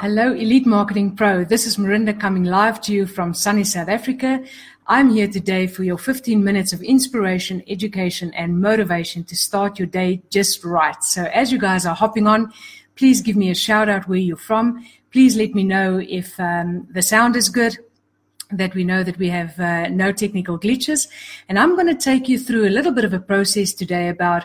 Hello, 0.00 0.32
Elite 0.32 0.66
Marketing 0.66 1.14
Pro. 1.14 1.44
This 1.44 1.68
is 1.68 1.76
Marinda 1.76 2.18
coming 2.18 2.42
live 2.42 2.80
to 2.80 2.92
you 2.92 3.06
from 3.06 3.32
sunny 3.32 3.62
South 3.62 3.88
Africa. 3.88 4.42
I'm 4.88 5.10
here 5.10 5.28
today 5.28 5.68
for 5.68 5.84
your 5.84 5.98
15 5.98 6.42
minutes 6.42 6.72
of 6.72 6.82
inspiration, 6.82 7.62
education, 7.68 8.34
and 8.34 8.60
motivation 8.60 9.22
to 9.22 9.36
start 9.36 9.78
your 9.78 9.86
day 9.86 10.20
just 10.30 10.64
right. 10.64 11.00
So, 11.04 11.26
as 11.26 11.52
you 11.52 11.58
guys 11.58 11.86
are 11.86 11.94
hopping 11.94 12.26
on, 12.26 12.52
please 12.96 13.20
give 13.20 13.36
me 13.36 13.50
a 13.50 13.54
shout 13.54 13.88
out 13.88 14.08
where 14.08 14.18
you're 14.18 14.36
from. 14.36 14.84
Please 15.12 15.36
let 15.36 15.54
me 15.54 15.62
know 15.62 16.00
if 16.00 16.40
um, 16.40 16.88
the 16.90 17.00
sound 17.00 17.36
is 17.36 17.48
good, 17.48 17.78
that 18.50 18.74
we 18.74 18.82
know 18.82 19.04
that 19.04 19.18
we 19.18 19.28
have 19.28 19.58
uh, 19.60 19.88
no 19.88 20.10
technical 20.10 20.58
glitches. 20.58 21.06
And 21.48 21.56
I'm 21.56 21.76
going 21.76 21.86
to 21.86 21.94
take 21.94 22.28
you 22.28 22.40
through 22.40 22.66
a 22.66 22.74
little 22.76 22.92
bit 22.92 23.04
of 23.04 23.14
a 23.14 23.20
process 23.20 23.72
today 23.72 24.08
about 24.08 24.44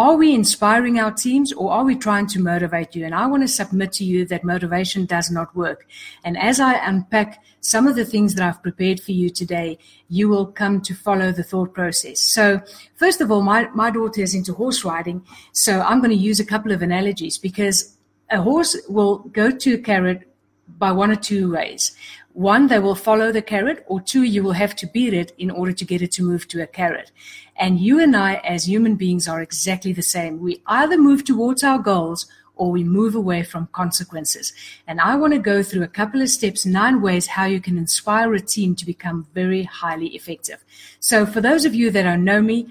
are 0.00 0.16
we 0.16 0.34
inspiring 0.34 0.98
our 0.98 1.10
teams 1.12 1.52
or 1.52 1.70
are 1.70 1.84
we 1.84 1.94
trying 1.94 2.26
to 2.28 2.40
motivate 2.40 2.96
you? 2.96 3.04
And 3.04 3.14
I 3.14 3.26
want 3.26 3.42
to 3.42 3.48
submit 3.48 3.92
to 3.94 4.04
you 4.04 4.24
that 4.26 4.44
motivation 4.44 5.04
does 5.04 5.30
not 5.30 5.54
work. 5.54 5.86
And 6.24 6.38
as 6.38 6.58
I 6.58 6.72
unpack 6.86 7.44
some 7.60 7.86
of 7.86 7.96
the 7.96 8.06
things 8.06 8.34
that 8.34 8.48
I've 8.48 8.62
prepared 8.62 9.00
for 9.00 9.12
you 9.12 9.28
today, 9.28 9.76
you 10.08 10.30
will 10.30 10.46
come 10.46 10.80
to 10.80 10.94
follow 10.94 11.32
the 11.32 11.42
thought 11.42 11.74
process. 11.74 12.18
So, 12.18 12.62
first 12.96 13.20
of 13.20 13.30
all, 13.30 13.42
my, 13.42 13.68
my 13.74 13.90
daughter 13.90 14.22
is 14.22 14.34
into 14.34 14.54
horse 14.54 14.86
riding. 14.86 15.22
So, 15.52 15.82
I'm 15.82 15.98
going 15.98 16.16
to 16.16 16.24
use 16.30 16.40
a 16.40 16.46
couple 16.46 16.72
of 16.72 16.80
analogies 16.80 17.36
because 17.36 17.98
a 18.30 18.40
horse 18.40 18.80
will 18.88 19.18
go 19.34 19.50
to 19.50 19.74
a 19.74 19.78
carrot 19.78 20.29
by 20.78 20.92
one 20.92 21.10
or 21.10 21.16
two 21.16 21.52
ways. 21.52 21.96
One, 22.32 22.68
they 22.68 22.78
will 22.78 22.94
follow 22.94 23.32
the 23.32 23.42
carrot, 23.42 23.84
or 23.88 24.00
two, 24.00 24.22
you 24.22 24.42
will 24.42 24.52
have 24.52 24.76
to 24.76 24.86
beat 24.86 25.12
it 25.12 25.32
in 25.36 25.50
order 25.50 25.72
to 25.72 25.84
get 25.84 26.00
it 26.00 26.12
to 26.12 26.22
move 26.22 26.46
to 26.48 26.62
a 26.62 26.66
carrot. 26.66 27.10
And 27.56 27.80
you 27.80 28.00
and 28.00 28.16
I, 28.16 28.34
as 28.36 28.68
human 28.68 28.94
beings, 28.94 29.26
are 29.26 29.42
exactly 29.42 29.92
the 29.92 30.02
same. 30.02 30.40
We 30.40 30.62
either 30.66 30.96
move 30.96 31.24
towards 31.24 31.64
our 31.64 31.78
goals 31.78 32.26
or 32.54 32.70
we 32.70 32.84
move 32.84 33.14
away 33.14 33.42
from 33.42 33.68
consequences. 33.72 34.52
And 34.86 35.00
I 35.00 35.16
want 35.16 35.32
to 35.32 35.38
go 35.38 35.62
through 35.62 35.82
a 35.82 35.88
couple 35.88 36.20
of 36.20 36.28
steps, 36.28 36.66
nine 36.66 37.00
ways 37.00 37.26
how 37.26 37.46
you 37.46 37.60
can 37.60 37.78
inspire 37.78 38.32
a 38.34 38.40
team 38.40 38.74
to 38.76 38.86
become 38.86 39.26
very 39.34 39.62
highly 39.62 40.08
effective. 40.08 40.62
So 41.00 41.24
for 41.24 41.40
those 41.40 41.64
of 41.64 41.74
you 41.74 41.90
that 41.90 42.02
don't 42.02 42.22
know 42.22 42.42
me, 42.42 42.68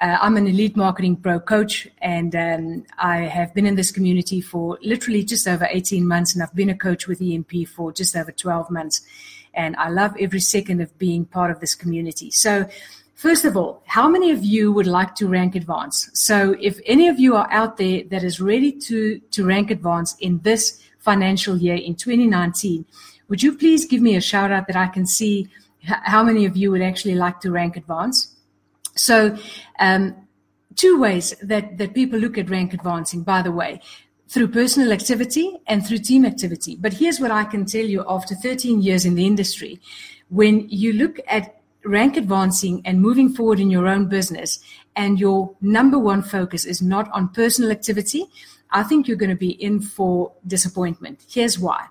uh, 0.00 0.16
I'm 0.20 0.36
an 0.36 0.46
elite 0.46 0.76
marketing 0.76 1.16
pro 1.16 1.38
coach, 1.38 1.86
and 1.98 2.34
um, 2.34 2.84
I 2.98 3.18
have 3.18 3.52
been 3.52 3.66
in 3.66 3.74
this 3.74 3.90
community 3.90 4.40
for 4.40 4.78
literally 4.82 5.24
just 5.24 5.46
over 5.46 5.68
18 5.70 6.06
months, 6.06 6.34
and 6.34 6.42
I've 6.42 6.54
been 6.54 6.70
a 6.70 6.76
coach 6.76 7.06
with 7.06 7.20
EMP 7.20 7.68
for 7.68 7.92
just 7.92 8.16
over 8.16 8.32
12 8.32 8.70
months. 8.70 9.02
And 9.52 9.76
I 9.76 9.88
love 9.88 10.16
every 10.18 10.40
second 10.40 10.80
of 10.80 10.96
being 10.98 11.24
part 11.24 11.50
of 11.50 11.60
this 11.60 11.74
community. 11.74 12.30
So, 12.30 12.68
First 13.20 13.44
of 13.44 13.54
all, 13.54 13.82
how 13.84 14.08
many 14.08 14.30
of 14.30 14.42
you 14.42 14.72
would 14.72 14.86
like 14.86 15.14
to 15.16 15.28
rank 15.28 15.54
advance? 15.54 16.08
So 16.14 16.56
if 16.58 16.80
any 16.86 17.06
of 17.06 17.20
you 17.20 17.36
are 17.36 17.46
out 17.50 17.76
there 17.76 18.02
that 18.04 18.24
is 18.24 18.40
ready 18.40 18.72
to, 18.72 19.20
to 19.32 19.44
rank 19.44 19.70
advance 19.70 20.16
in 20.20 20.38
this 20.38 20.80
financial 21.00 21.58
year 21.58 21.74
in 21.74 21.96
2019, 21.96 22.86
would 23.28 23.42
you 23.42 23.58
please 23.58 23.84
give 23.84 24.00
me 24.00 24.16
a 24.16 24.22
shout 24.22 24.50
out 24.50 24.66
that 24.68 24.76
I 24.76 24.86
can 24.86 25.04
see 25.04 25.50
how 25.82 26.22
many 26.22 26.46
of 26.46 26.56
you 26.56 26.70
would 26.70 26.80
actually 26.80 27.14
like 27.14 27.40
to 27.40 27.50
rank 27.50 27.76
advance? 27.76 28.34
So, 29.00 29.36
um, 29.78 30.14
two 30.76 31.00
ways 31.00 31.34
that, 31.42 31.78
that 31.78 31.94
people 31.94 32.18
look 32.18 32.38
at 32.38 32.50
rank 32.50 32.74
advancing, 32.74 33.22
by 33.22 33.42
the 33.42 33.52
way, 33.52 33.80
through 34.28 34.48
personal 34.48 34.92
activity 34.92 35.58
and 35.66 35.84
through 35.84 35.98
team 35.98 36.24
activity. 36.24 36.76
But 36.76 36.92
here's 36.94 37.18
what 37.18 37.30
I 37.30 37.44
can 37.44 37.64
tell 37.64 37.84
you 37.84 38.04
after 38.08 38.34
13 38.34 38.80
years 38.80 39.04
in 39.04 39.14
the 39.14 39.26
industry. 39.26 39.80
When 40.28 40.68
you 40.68 40.92
look 40.92 41.18
at 41.26 41.60
rank 41.84 42.16
advancing 42.16 42.82
and 42.84 43.00
moving 43.00 43.34
forward 43.34 43.58
in 43.58 43.70
your 43.70 43.88
own 43.88 44.06
business 44.06 44.60
and 44.94 45.18
your 45.18 45.56
number 45.60 45.98
one 45.98 46.22
focus 46.22 46.64
is 46.64 46.80
not 46.80 47.10
on 47.12 47.30
personal 47.30 47.70
activity, 47.70 48.26
I 48.70 48.82
think 48.84 49.08
you're 49.08 49.16
going 49.16 49.30
to 49.30 49.36
be 49.36 49.50
in 49.50 49.80
for 49.80 50.32
disappointment. 50.46 51.24
Here's 51.28 51.58
why. 51.58 51.86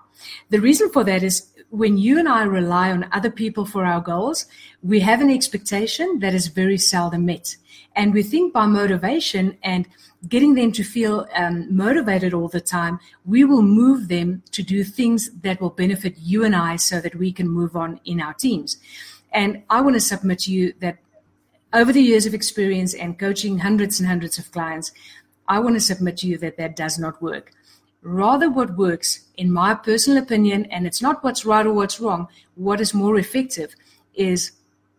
The 0.48 0.60
reason 0.60 0.90
for 0.90 1.04
that 1.04 1.22
is 1.22 1.48
when 1.70 1.96
you 1.96 2.18
and 2.18 2.28
I 2.28 2.42
rely 2.42 2.90
on 2.90 3.08
other 3.12 3.30
people 3.30 3.64
for 3.64 3.84
our 3.84 4.00
goals, 4.00 4.46
we 4.82 5.00
have 5.00 5.20
an 5.20 5.30
expectation 5.30 6.18
that 6.18 6.34
is 6.34 6.48
very 6.48 6.76
seldom 6.76 7.26
met. 7.26 7.56
And 7.94 8.12
we 8.12 8.22
think 8.22 8.52
by 8.52 8.66
motivation 8.66 9.56
and 9.62 9.88
getting 10.28 10.54
them 10.54 10.72
to 10.72 10.84
feel 10.84 11.26
um, 11.34 11.74
motivated 11.74 12.34
all 12.34 12.48
the 12.48 12.60
time, 12.60 12.98
we 13.24 13.44
will 13.44 13.62
move 13.62 14.08
them 14.08 14.42
to 14.52 14.62
do 14.62 14.84
things 14.84 15.30
that 15.42 15.60
will 15.60 15.70
benefit 15.70 16.16
you 16.18 16.44
and 16.44 16.54
I 16.54 16.76
so 16.76 17.00
that 17.00 17.14
we 17.14 17.32
can 17.32 17.48
move 17.48 17.76
on 17.76 18.00
in 18.04 18.20
our 18.20 18.34
teams. 18.34 18.76
And 19.32 19.62
I 19.70 19.80
want 19.80 19.94
to 19.94 20.00
submit 20.00 20.40
to 20.40 20.52
you 20.52 20.74
that 20.80 20.98
over 21.72 21.92
the 21.92 22.02
years 22.02 22.26
of 22.26 22.34
experience 22.34 22.94
and 22.94 23.18
coaching 23.18 23.58
hundreds 23.58 24.00
and 24.00 24.08
hundreds 24.08 24.38
of 24.38 24.50
clients, 24.50 24.92
I 25.46 25.60
want 25.60 25.76
to 25.76 25.80
submit 25.80 26.16
to 26.18 26.26
you 26.26 26.36
that 26.38 26.56
that 26.58 26.76
does 26.76 26.98
not 26.98 27.22
work. 27.22 27.52
Rather, 28.02 28.48
what 28.48 28.76
works, 28.76 29.26
in 29.36 29.52
my 29.52 29.74
personal 29.74 30.22
opinion, 30.22 30.64
and 30.66 30.86
it's 30.86 31.02
not 31.02 31.22
what's 31.22 31.44
right 31.44 31.66
or 31.66 31.72
what's 31.72 32.00
wrong, 32.00 32.28
what 32.54 32.80
is 32.80 32.94
more 32.94 33.18
effective 33.18 33.74
is 34.14 34.52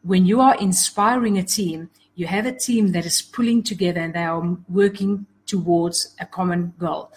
when 0.03 0.25
you 0.25 0.39
are 0.39 0.55
inspiring 0.57 1.37
a 1.37 1.43
team, 1.43 1.89
you 2.15 2.27
have 2.27 2.45
a 2.45 2.51
team 2.51 2.91
that 2.91 3.05
is 3.05 3.21
pulling 3.21 3.63
together 3.63 4.01
and 4.01 4.13
they 4.13 4.23
are 4.23 4.57
working 4.69 5.25
towards 5.45 6.15
a 6.19 6.25
common 6.25 6.73
goal. 6.77 7.11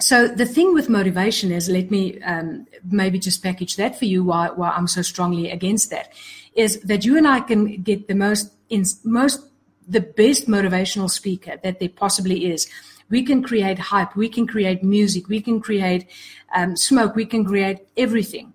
So 0.00 0.26
the 0.26 0.46
thing 0.46 0.74
with 0.74 0.88
motivation 0.88 1.52
is, 1.52 1.68
let 1.68 1.90
me 1.90 2.20
um, 2.22 2.66
maybe 2.90 3.18
just 3.18 3.42
package 3.42 3.76
that 3.76 3.98
for 3.98 4.06
you. 4.06 4.24
Why, 4.24 4.50
why 4.50 4.70
I'm 4.70 4.88
so 4.88 5.02
strongly 5.02 5.50
against 5.50 5.90
that 5.90 6.12
is 6.54 6.80
that 6.80 7.04
you 7.04 7.16
and 7.16 7.28
I 7.28 7.40
can 7.40 7.82
get 7.82 8.08
the 8.08 8.14
most, 8.14 8.52
in, 8.70 8.84
most, 9.04 9.40
the 9.88 10.00
best 10.00 10.46
motivational 10.46 11.10
speaker 11.10 11.58
that 11.62 11.80
there 11.80 11.88
possibly 11.88 12.46
is. 12.52 12.68
We 13.10 13.22
can 13.22 13.42
create 13.42 13.78
hype. 13.78 14.16
We 14.16 14.28
can 14.28 14.46
create 14.46 14.82
music. 14.82 15.28
We 15.28 15.40
can 15.40 15.60
create 15.60 16.06
um, 16.54 16.76
smoke. 16.76 17.14
We 17.14 17.26
can 17.26 17.44
create 17.44 17.80
everything. 17.96 18.52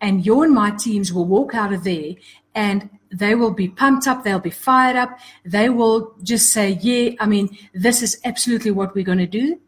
And 0.00 0.24
your 0.24 0.44
and 0.44 0.54
my 0.54 0.70
teams 0.70 1.12
will 1.12 1.24
walk 1.24 1.54
out 1.54 1.72
of 1.72 1.84
there 1.84 2.14
and 2.54 2.88
they 3.10 3.34
will 3.34 3.50
be 3.50 3.68
pumped 3.68 4.06
up. 4.06 4.22
They'll 4.22 4.38
be 4.38 4.50
fired 4.50 4.96
up. 4.96 5.18
They 5.44 5.68
will 5.68 6.14
just 6.22 6.50
say, 6.50 6.78
yeah, 6.80 7.12
I 7.18 7.26
mean, 7.26 7.56
this 7.74 8.02
is 8.02 8.20
absolutely 8.24 8.70
what 8.70 8.94
we're 8.94 9.04
going 9.04 9.18
to 9.18 9.26
do 9.26 9.60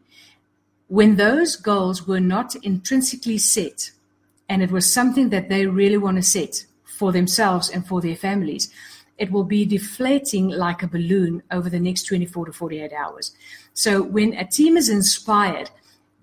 when 0.89 1.15
those 1.17 1.55
goals 1.55 2.07
were 2.07 2.19
not 2.19 2.55
intrinsically 2.63 3.37
set 3.37 3.91
and 4.49 4.63
it 4.63 4.71
was 4.71 4.91
something 4.91 5.29
that 5.29 5.47
they 5.47 5.67
really 5.67 5.97
want 5.97 6.17
to 6.17 6.23
set 6.23 6.65
for 6.83 7.11
themselves 7.11 7.69
and 7.69 7.87
for 7.87 8.01
their 8.01 8.15
families, 8.15 8.71
it 9.19 9.31
will 9.31 9.43
be 9.43 9.65
deflating 9.65 10.49
like 10.49 10.81
a 10.81 10.87
balloon 10.87 11.43
over 11.51 11.69
the 11.69 11.79
next 11.79 12.03
24 12.03 12.47
to 12.47 12.53
48 12.53 12.93
hours. 12.93 13.35
So 13.73 14.01
when 14.01 14.33
a 14.33 14.45
team 14.45 14.77
is 14.77 14.89
inspired, 14.89 15.69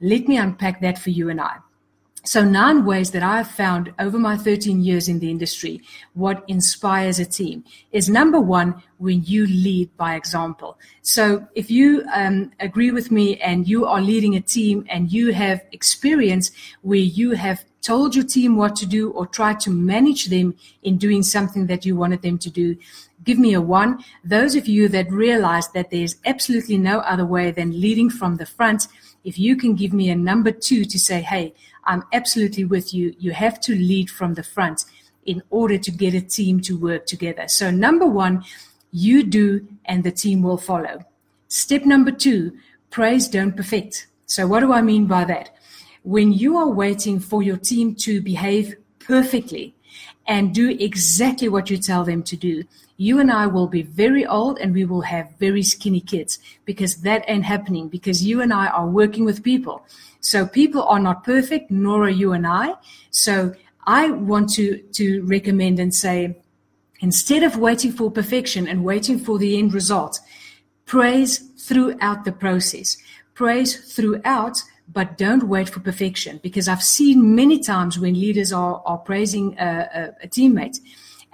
let 0.01 0.27
me 0.27 0.37
unpack 0.37 0.81
that 0.81 0.99
for 0.99 1.11
you 1.11 1.31
and 1.31 1.41
I. 1.41 1.57
So, 2.27 2.43
nine 2.45 2.85
ways 2.85 3.13
that 3.13 3.23
I've 3.23 3.49
found 3.49 3.95
over 4.01 4.19
my 4.19 4.37
13 4.37 4.81
years 4.81 5.09
in 5.09 5.21
the 5.21 5.31
industry 5.31 5.81
what 6.15 6.43
inspires 6.49 7.21
a 7.21 7.25
team 7.25 7.63
is 7.93 8.09
number 8.09 8.41
one, 8.41 8.83
when 8.99 9.23
you 9.23 9.47
lead 9.47 9.97
by 9.97 10.17
example. 10.17 10.77
So, 11.03 11.47
if 11.55 11.71
you 11.71 12.05
um, 12.13 12.51
agree 12.59 12.91
with 12.91 13.13
me 13.13 13.39
and 13.39 13.69
you 13.69 13.87
are 13.87 14.01
leading 14.01 14.35
a 14.35 14.41
team 14.41 14.85
and 14.91 15.13
you 15.13 15.33
have 15.35 15.65
experience 15.71 16.51
where 16.83 16.99
you 16.99 17.31
have 17.31 17.65
told 17.87 18.17
your 18.17 18.25
team 18.25 18.57
what 18.57 18.75
to 18.75 18.85
do 18.85 19.11
or 19.13 19.27
tried 19.27 19.61
to 19.61 19.71
manage 19.71 20.25
them 20.27 20.57
in 20.83 20.99
doing 20.99 21.23
something 21.23 21.69
that 21.69 21.87
you 21.87 21.95
wanted 21.95 22.21
them 22.21 22.37
to 22.37 22.51
do, 22.51 22.77
give 23.23 23.39
me 23.39 23.55
a 23.55 23.61
one. 23.61 24.05
Those 24.25 24.57
of 24.57 24.67
you 24.67 24.89
that 24.89 25.09
realize 25.11 25.69
that 25.69 25.91
there's 25.93 26.17
absolutely 26.25 26.79
no 26.79 26.99
other 26.99 27.25
way 27.25 27.53
than 27.53 27.81
leading 27.81 28.11
from 28.11 28.37
the 28.37 28.47
front, 28.47 28.89
if 29.23 29.39
you 29.39 29.55
can 29.55 29.77
give 29.77 29.93
me 29.93 30.11
a 30.11 30.17
number 30.17 30.51
two 30.51 30.85
to 30.85 30.99
say, 30.99 31.21
hey, 31.21 31.55
I'm 31.85 32.03
absolutely 32.13 32.65
with 32.65 32.93
you. 32.93 33.15
You 33.21 33.31
have 33.31 33.61
to 33.61 33.73
lead 33.77 34.11
from 34.11 34.35
the 34.35 34.43
front 34.43 34.85
in 35.25 35.43
order 35.51 35.79
to 35.79 35.91
get 35.93 36.13
a 36.15 36.21
team 36.21 36.61
to 36.63 36.77
work 36.77 37.07
together. 37.07 37.47
So, 37.47 37.71
number 37.71 38.07
one, 38.07 38.45
you 38.91 39.23
do 39.23 39.67
and 39.85 40.03
the 40.03 40.11
team 40.11 40.43
will 40.43 40.59
follow. 40.59 41.05
Step 41.49 41.85
number 41.85 42.11
two, 42.11 42.59
praise 42.91 43.29
don't 43.29 43.57
perfect. 43.57 44.09
So, 44.27 44.47
what 44.49 44.61
do 44.61 44.73
I 44.73 44.83
mean 44.83 45.07
by 45.07 45.25
that? 45.25 45.56
When 46.07 46.33
you 46.33 46.57
are 46.57 46.69
waiting 46.69 47.19
for 47.19 47.43
your 47.43 47.57
team 47.57 47.97
to 47.97 48.21
behave 48.21 48.77
perfectly 49.01 49.75
and 50.29 50.55
do 50.55 50.69
exactly 50.69 51.49
what 51.49 51.69
you 51.69 51.79
tell 51.79 52.05
them 52.05 52.23
to 52.23 52.37
do, 52.37 52.63
you 52.97 53.19
and 53.19 53.29
I 53.29 53.49
will 53.49 53.67
be 53.67 53.83
very 53.83 54.25
old 54.25 54.61
and 54.61 54.73
we 54.73 54.85
will 54.85 55.01
have 55.01 55.37
very 55.41 55.65
skinny 55.65 56.01
kids 56.01 56.39
because 56.65 56.99
that 56.99 57.25
ain't 57.27 57.45
happening 57.45 57.89
because 57.89 58.25
you 58.25 58.41
and 58.41 58.53
I 58.53 58.69
are 58.69 58.87
working 58.87 59.25
with 59.25 59.43
people. 59.43 59.85
So 60.21 60.47
people 60.47 60.85
are 60.85 61.01
not 61.01 61.25
perfect, 61.25 61.73
nor 61.73 62.05
are 62.05 62.09
you 62.09 62.35
and 62.35 62.47
I. 62.47 62.75
So 63.11 63.57
I 63.85 64.11
want 64.11 64.51
to, 64.51 64.79
to 64.93 65.25
recommend 65.25 65.81
and 65.81 65.93
say, 65.93 66.37
instead 67.01 67.43
of 67.43 67.59
waiting 67.59 67.91
for 67.91 68.13
perfection 68.13 68.69
and 68.69 68.85
waiting 68.85 69.19
for 69.19 69.39
the 69.41 69.59
end 69.59 69.75
result, 69.75 70.21
praise 70.85 71.39
throughout 71.59 72.25
the 72.25 72.31
process. 72.31 72.97
Praise 73.35 73.93
throughout, 73.93 74.63
but 74.97 75.19
don't 75.19 75.45
wait 75.55 75.69
for 75.69 75.81
perfection 75.81 76.41
because 76.43 76.67
I've 76.73 76.83
seen 76.83 77.35
many 77.41 77.59
times 77.73 77.99
when 77.99 78.15
leaders 78.15 78.51
are, 78.51 78.83
are 78.87 78.97
praising 79.11 79.47
a, 79.59 79.69
a, 80.01 80.25
a 80.25 80.29
teammate 80.37 80.79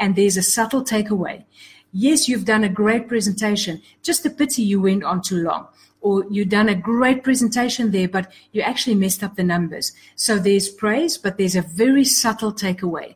and 0.00 0.16
there's 0.16 0.36
a 0.36 0.42
subtle 0.42 0.82
takeaway. 0.82 1.44
Yes, 1.92 2.28
you've 2.28 2.44
done 2.44 2.64
a 2.64 2.68
great 2.68 3.06
presentation. 3.06 3.80
Just 4.02 4.26
a 4.26 4.30
pity 4.30 4.62
you 4.62 4.78
went 4.82 5.04
on 5.04 5.22
too 5.22 5.40
long. 5.44 5.68
or 6.02 6.24
you've 6.28 6.48
done 6.48 6.68
a 6.68 6.74
great 6.74 7.22
presentation 7.22 7.92
there, 7.92 8.08
but 8.08 8.30
you 8.52 8.60
actually 8.60 8.96
messed 8.96 9.22
up 9.22 9.36
the 9.36 9.44
numbers. 9.44 9.92
So 10.16 10.38
there's 10.38 10.68
praise, 10.68 11.16
but 11.16 11.38
there's 11.38 11.56
a 11.56 11.62
very 11.62 12.04
subtle 12.04 12.52
takeaway. 12.52 13.14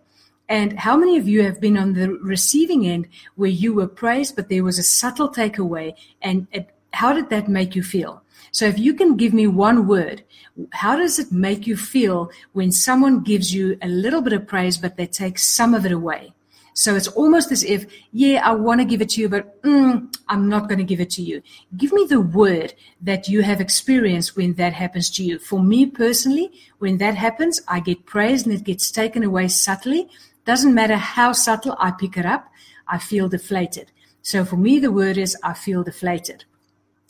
And 0.49 0.79
how 0.79 0.97
many 0.97 1.19
of 1.19 1.27
you 1.27 1.43
have 1.43 1.61
been 1.61 1.77
on 1.77 1.95
the 1.95 2.13
receiving 2.23 2.87
end 2.87 3.09
where 3.35 3.51
you 3.51 3.75
were 3.75 3.89
praised, 3.89 4.37
but 4.37 4.49
there 4.49 4.63
was 4.63 4.79
a 4.79 4.85
subtle 4.85 5.29
takeaway? 5.29 5.95
And 6.23 6.47
it, 6.53 6.71
how 6.97 7.13
did 7.13 7.29
that 7.31 7.49
make 7.49 7.77
you 7.77 7.83
feel? 7.83 8.23
So 8.51 8.65
if 8.65 8.79
you 8.79 8.95
can 8.95 9.17
give 9.17 9.35
me 9.35 9.47
one 9.47 9.87
word, 9.87 10.25
how 10.73 10.97
does 10.97 11.19
it 11.19 11.31
make 11.31 11.67
you 11.67 11.77
feel 11.77 12.31
when 12.53 12.73
someone 12.73 13.23
gives 13.23 13.53
you 13.53 13.77
a 13.83 13.89
little 13.89 14.23
bit 14.23 14.33
of 14.33 14.47
praise, 14.47 14.79
but 14.79 14.97
they 14.97 15.07
take 15.07 15.39
some 15.39 15.75
of 15.75 15.85
it 15.85 15.93
away? 15.93 16.33
So 16.73 16.95
it's 16.95 17.09
almost 17.09 17.53
as 17.53 17.65
if, 17.65 17.87
yeah, 18.13 18.47
I 18.47 18.53
want 18.53 18.81
to 18.81 18.87
give 18.87 19.03
it 19.03 19.11
to 19.11 19.21
you, 19.21 19.29
but 19.29 19.63
mm, 19.63 20.15
I'm 20.29 20.49
not 20.49 20.69
going 20.69 20.79
to 20.79 20.85
give 20.85 21.01
it 21.01 21.11
to 21.11 21.23
you. 21.23 21.43
Give 21.77 21.93
me 21.93 22.07
the 22.07 22.21
word 22.21 22.73
that 23.03 23.29
you 23.29 23.43
have 23.43 23.61
experienced 23.61 24.37
when 24.37 24.55
that 24.55 24.73
happens 24.73 25.11
to 25.17 25.25
you. 25.25 25.39
For 25.39 25.63
me 25.63 25.85
personally, 25.85 26.51
when 26.79 26.97
that 26.97 27.15
happens, 27.15 27.61
I 27.69 27.81
get 27.81 28.07
praised 28.07 28.47
and 28.47 28.55
it 28.55 28.65
gets 28.65 28.91
taken 28.91 29.23
away 29.23 29.49
subtly. 29.49 30.09
Doesn't 30.47 30.75
matter 30.75 30.97
how 30.97 31.33
subtle 31.33 31.77
I 31.79 31.91
pick 31.91 32.17
it 32.17 32.25
up, 32.25 32.49
I 32.89 32.99
feel 32.99 33.29
deflated. 33.29 33.93
So 34.23 34.45
for 34.45 34.57
me, 34.57 34.79
the 34.79 34.91
word 34.91 35.19
is 35.19 35.37
I 35.45 35.53
feel 35.53 35.85
deflated. 35.85 36.46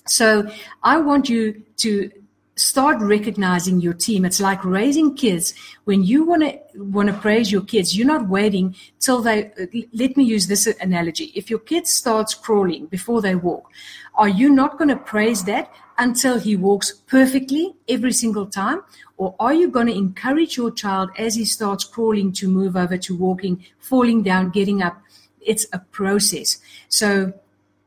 So 0.07 0.51
I 0.83 0.99
want 0.99 1.29
you 1.29 1.63
to 1.79 2.11
start 2.59 2.97
recognizing 3.01 3.81
your 3.81 3.93
team. 3.93 4.25
It's 4.25 4.41
like 4.41 4.65
raising 4.65 5.15
kids. 5.15 5.53
When 5.85 6.03
you 6.03 6.25
want 6.25 6.43
to 6.43 6.59
want 6.77 7.09
to 7.09 7.15
praise 7.15 7.53
your 7.53 7.63
kids, 7.63 7.97
you're 7.97 8.07
not 8.07 8.29
waiting 8.29 8.75
till 8.99 9.21
they. 9.21 9.51
Let 9.93 10.17
me 10.17 10.25
use 10.25 10.47
this 10.47 10.67
analogy. 10.81 11.33
If 11.35 11.51
your 11.51 11.59
kid 11.59 11.87
starts 11.87 12.35
crawling 12.35 12.87
before 12.87 13.21
they 13.21 13.35
walk, 13.35 13.71
are 14.15 14.29
you 14.29 14.49
not 14.49 14.79
going 14.79 14.89
to 14.89 14.97
praise 14.97 15.45
that 15.45 15.71
until 15.99 16.39
he 16.39 16.57
walks 16.57 16.93
perfectly 16.93 17.75
every 17.89 18.13
single 18.13 18.47
time, 18.47 18.83
or 19.17 19.35
are 19.39 19.55
you 19.55 19.69
going 19.69 19.87
to 19.87 19.95
encourage 19.95 20.57
your 20.57 20.71
child 20.71 21.11
as 21.19 21.35
he 21.35 21.45
starts 21.45 21.85
crawling 21.85 22.33
to 22.33 22.49
move 22.49 22.77
over 22.77 22.97
to 22.99 23.17
walking, 23.17 23.65
falling 23.79 24.23
down, 24.23 24.51
getting 24.51 24.83
up? 24.83 25.01
It's 25.41 25.67
a 25.73 25.79
process. 25.79 26.59
So 26.89 27.33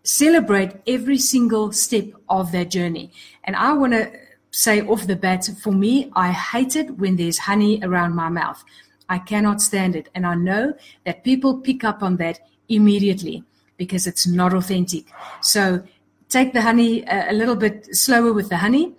celebrate 0.09 0.71
every 0.87 1.17
single 1.17 1.71
step 1.71 2.05
of 2.29 2.51
that 2.51 2.69
journey. 2.71 3.11
And 3.43 3.55
I 3.55 3.73
want 3.73 3.93
to 3.93 4.11
say 4.51 4.81
off 4.81 5.05
the 5.05 5.15
bat, 5.15 5.47
for 5.61 5.71
me, 5.71 6.11
I 6.15 6.31
hate 6.31 6.75
it 6.75 6.97
when 6.97 7.15
there's 7.15 7.37
honey 7.37 7.79
around 7.83 8.15
my 8.15 8.29
mouth. 8.29 8.63
I 9.07 9.19
cannot 9.19 9.61
stand 9.61 9.95
it. 9.95 10.09
And 10.15 10.25
I 10.25 10.35
know 10.35 10.73
that 11.05 11.23
people 11.23 11.61
pick 11.61 11.83
up 11.83 12.01
on 12.01 12.17
that 12.17 12.39
immediately 12.67 13.43
because 13.77 14.07
it's 14.07 14.27
not 14.27 14.53
authentic. 14.53 15.05
So 15.41 15.83
take 16.27 16.53
the 16.53 16.61
honey 16.61 17.03
a, 17.07 17.33
little 17.33 17.55
bit 17.55 17.95
slower 17.95 18.33
with 18.33 18.49
the 18.49 18.57
honey. 18.57 18.93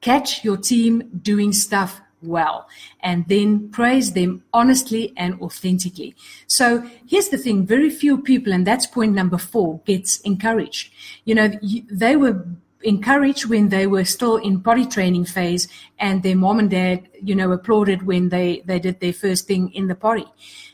Catch 0.00 0.44
your 0.44 0.56
team 0.56 1.10
doing 1.22 1.52
stuff 1.52 2.00
well 2.22 2.68
and 3.00 3.26
then 3.28 3.68
praise 3.70 4.12
them 4.12 4.42
honestly 4.52 5.12
and 5.16 5.40
authentically. 5.40 6.14
So 6.46 6.88
here's 7.06 7.28
the 7.28 7.38
thing. 7.38 7.66
Very 7.66 7.90
few 7.90 8.18
people, 8.18 8.52
and 8.52 8.66
that's 8.66 8.86
point 8.86 9.14
number 9.14 9.38
four, 9.38 9.80
gets 9.86 10.20
encouraged. 10.20 10.92
You 11.24 11.34
know, 11.34 11.50
they 11.90 12.16
were 12.16 12.46
encouraged 12.82 13.46
when 13.46 13.68
they 13.68 13.86
were 13.86 14.04
still 14.04 14.36
in 14.36 14.62
potty 14.62 14.86
training 14.86 15.26
phase 15.26 15.68
and 15.98 16.22
their 16.22 16.36
mom 16.36 16.58
and 16.58 16.70
dad, 16.70 17.08
you 17.22 17.34
know, 17.34 17.52
applauded 17.52 18.02
when 18.04 18.30
they, 18.30 18.62
they 18.64 18.78
did 18.78 19.00
their 19.00 19.12
first 19.12 19.46
thing 19.46 19.70
in 19.72 19.88
the 19.88 19.94
potty. 19.94 20.26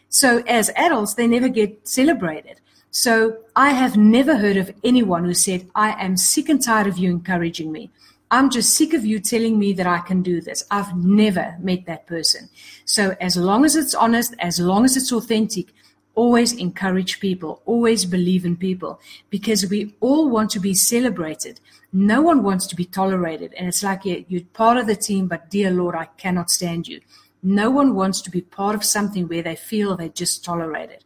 So 0.09 0.43
as 0.47 0.71
adults, 0.77 1.15
they 1.15 1.27
never 1.27 1.49
get 1.49 1.87
celebrated. 1.87 2.61
So 2.91 3.39
I 3.55 3.71
have 3.71 3.97
never 3.97 4.37
heard 4.37 4.57
of 4.57 4.73
anyone 4.83 5.25
who 5.25 5.35
said, 5.35 5.69
I 5.75 6.03
am 6.03 6.17
sick 6.17 6.49
and 6.49 6.63
tired 6.63 6.87
of 6.87 6.97
you 6.97 7.11
encouraging 7.11 7.71
me. 7.71 7.91
I'm 8.31 8.50
just 8.50 8.75
sick 8.75 8.93
of 8.93 9.05
you 9.05 9.20
telling 9.20 9.58
me 9.58 9.73
that 9.75 9.87
I 9.87 10.00
can 10.00 10.23
do 10.23 10.40
this. 10.40 10.64
I've 10.70 10.96
never 10.96 11.56
met 11.61 11.87
that 11.87 12.06
person. 12.06 12.49
So 12.84 13.17
as 13.20 13.37
long 13.37 13.64
as 13.64 13.76
it's 13.76 13.94
honest, 13.94 14.34
as 14.40 14.58
long 14.58 14.84
as 14.84 14.96
it's 14.96 15.12
authentic, 15.12 15.73
always 16.17 16.52
encourage 16.52 17.20
people, 17.20 17.62
always 17.67 18.05
believe 18.05 18.44
in 18.44 18.56
people 18.56 19.00
because 19.31 19.69
we 19.70 19.94
all 20.00 20.28
want 20.28 20.50
to 20.50 20.58
be 20.58 20.75
celebrated. 20.75 21.61
No 21.93 22.20
one 22.20 22.43
wants 22.43 22.67
to 22.69 22.75
be 22.75 22.84
tolerated. 22.84 23.55
And 23.55 23.69
it's 23.69 23.84
like 23.84 24.00
you're 24.05 24.43
part 24.55 24.76
of 24.78 24.87
the 24.87 24.96
team, 24.96 25.28
but 25.28 25.50
dear 25.50 25.70
Lord, 25.70 25.94
I 25.94 26.06
cannot 26.17 26.50
stand 26.50 26.88
you. 26.88 27.00
No 27.43 27.70
one 27.70 27.94
wants 27.94 28.20
to 28.23 28.31
be 28.31 28.40
part 28.40 28.75
of 28.75 28.82
something 28.82 29.28
where 29.28 29.43
they 29.43 29.55
feel 29.55 29.96
they're 29.96 30.08
just 30.08 30.44
tolerated. 30.44 31.05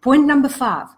Point 0.00 0.24
number 0.24 0.48
five 0.48 0.88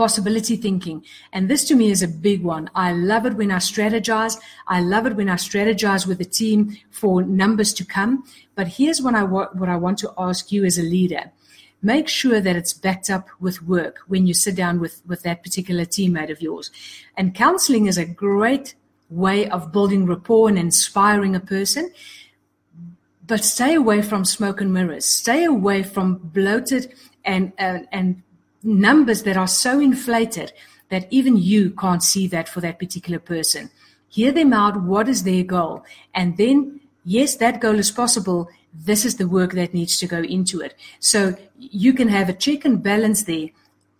possibility 0.00 0.56
thinking. 0.56 1.04
And 1.34 1.50
this 1.50 1.64
to 1.68 1.74
me 1.74 1.90
is 1.90 2.02
a 2.02 2.08
big 2.28 2.42
one. 2.42 2.70
I 2.74 2.92
love 2.92 3.26
it 3.26 3.34
when 3.34 3.50
I 3.50 3.58
strategize. 3.58 4.34
I 4.66 4.80
love 4.80 5.04
it 5.08 5.14
when 5.14 5.28
I 5.28 5.34
strategize 5.34 6.06
with 6.06 6.16
the 6.16 6.30
team 6.40 6.78
for 6.90 7.22
numbers 7.22 7.74
to 7.74 7.84
come. 7.84 8.24
But 8.54 8.68
here's 8.78 9.02
what 9.02 9.14
I, 9.14 9.24
what 9.24 9.68
I 9.68 9.76
want 9.76 9.98
to 9.98 10.12
ask 10.16 10.50
you 10.50 10.64
as 10.64 10.78
a 10.78 10.82
leader 10.96 11.24
make 11.82 12.08
sure 12.08 12.40
that 12.42 12.56
it's 12.56 12.74
backed 12.74 13.08
up 13.08 13.26
with 13.40 13.62
work 13.62 14.00
when 14.06 14.26
you 14.26 14.34
sit 14.34 14.54
down 14.54 14.80
with, 14.80 15.00
with 15.06 15.22
that 15.22 15.42
particular 15.42 15.84
teammate 15.86 16.30
of 16.30 16.42
yours. 16.42 16.70
And 17.16 17.34
counseling 17.34 17.86
is 17.86 17.96
a 17.96 18.04
great 18.04 18.74
way 19.08 19.48
of 19.48 19.72
building 19.72 20.04
rapport 20.04 20.50
and 20.50 20.58
inspiring 20.58 21.34
a 21.34 21.40
person. 21.40 21.90
But 23.26 23.44
stay 23.44 23.74
away 23.74 24.02
from 24.02 24.26
smoke 24.26 24.60
and 24.60 24.74
mirrors. 24.74 25.06
Stay 25.06 25.44
away 25.44 25.82
from 25.82 26.16
bloated 26.16 26.92
and, 27.24 27.52
uh, 27.58 27.78
and 27.92 28.22
numbers 28.62 29.22
that 29.22 29.36
are 29.36 29.48
so 29.48 29.80
inflated 29.80 30.52
that 30.88 31.06
even 31.10 31.36
you 31.36 31.70
can't 31.70 32.02
see 32.02 32.26
that 32.28 32.48
for 32.48 32.60
that 32.60 32.78
particular 32.78 33.18
person. 33.18 33.70
Hear 34.08 34.32
them 34.32 34.52
out. 34.52 34.82
What 34.82 35.08
is 35.08 35.22
their 35.22 35.44
goal? 35.44 35.84
And 36.14 36.36
then, 36.36 36.80
yes, 37.04 37.36
that 37.36 37.60
goal 37.60 37.78
is 37.78 37.90
possible 37.90 38.50
this 38.72 39.04
is 39.04 39.16
the 39.16 39.28
work 39.28 39.52
that 39.52 39.74
needs 39.74 39.98
to 39.98 40.06
go 40.06 40.20
into 40.20 40.60
it. 40.60 40.74
So 41.00 41.36
you 41.58 41.92
can 41.92 42.08
have 42.08 42.28
a 42.28 42.32
check 42.32 42.64
and 42.64 42.82
balance 42.82 43.24
there. 43.24 43.48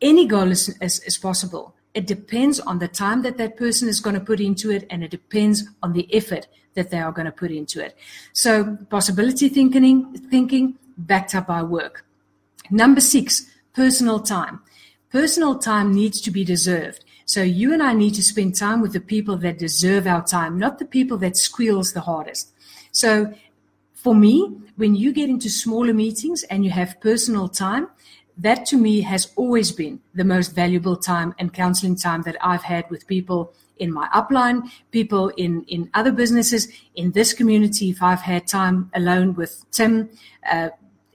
Any 0.01 0.27
goal 0.27 0.51
is, 0.51 0.69
is, 0.81 1.01
is 1.01 1.19
possible. 1.19 1.75
It 1.93 2.07
depends 2.07 2.61
on 2.61 2.79
the 2.79 2.89
time 2.89 3.23
that 3.23 3.37
that 3.39 3.57
person 3.57 3.89
is 3.89 4.01
going 4.01 4.15
to 4.15 4.25
put 4.25 4.41
into 4.41 4.71
it, 4.71 4.87
and 4.91 5.03
it 5.03 5.11
depends 5.11 5.65
on 5.83 5.93
the 5.93 6.09
effort 6.15 6.47
that 6.75 6.91
they 6.91 7.01
are 7.01 7.11
going 7.11 7.27
to 7.27 7.33
put 7.33 7.51
into 7.51 7.85
it. 7.85 7.97
So 8.33 8.79
possibility 8.89 9.49
thinking, 9.49 10.15
thinking 10.31 10.79
backed 10.97 11.35
up 11.35 11.49
by 11.49 11.63
work. 11.63 12.05
Number 12.71 13.01
six, 13.01 13.51
personal 13.75 14.21
time. 14.21 14.61
Personal 15.11 15.59
time 15.59 15.93
needs 15.93 16.21
to 16.21 16.31
be 16.31 16.45
deserved. 16.45 17.05
So 17.25 17.43
you 17.43 17.73
and 17.73 17.83
I 17.83 17.95
need 17.95 18.15
to 18.15 18.23
spend 18.23 18.57
time 18.57 18.81
with 18.81 18.93
the 18.93 19.01
people 19.01 19.37
that 19.39 19.59
deserve 19.59 20.07
our 20.07 20.25
time, 20.25 20.59
not 20.59 20.79
the 20.79 20.85
people 20.85 21.17
that 21.19 21.37
squeals 21.37 21.93
the 21.93 22.01
hardest. 22.01 22.53
So 22.93 23.33
for 23.95 24.15
me, 24.15 24.57
when 24.77 24.95
you 24.95 25.13
get 25.13 25.29
into 25.29 25.49
smaller 25.49 25.93
meetings 25.93 26.43
and 26.45 26.65
you 26.65 26.71
have 26.71 27.01
personal 27.01 27.49
time, 27.49 27.89
that 28.37 28.65
to 28.67 28.77
me 28.77 29.03
has 29.03 29.33
always 29.37 29.71
been 29.71 30.01
the 30.15 30.25
most 30.25 30.55
valuable 30.55 30.97
time 30.97 31.35
and 31.39 31.53
counseling 31.53 31.97
time 31.97 32.23
that 32.23 32.37
I've 32.41 32.63
had 32.63 32.89
with 32.91 33.07
people 33.07 33.53
in 33.77 33.93
my 33.93 34.09
upline, 34.09 34.71
people 34.91 35.29
in, 35.37 35.63
in 35.65 35.91
other 35.95 36.13
businesses, 36.13 36.69
in 36.95 37.13
this 37.13 37.33
community. 37.33 37.91
If 37.91 38.03
I've 38.03 38.23
had 38.23 38.47
time 38.47 38.91
alone 38.95 39.35
with 39.35 39.65
Tim, 39.71 40.11
uh, 40.51 40.71